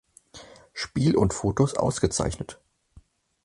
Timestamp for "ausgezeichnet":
1.75-2.59